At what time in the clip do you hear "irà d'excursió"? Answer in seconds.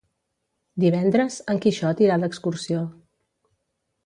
2.07-2.81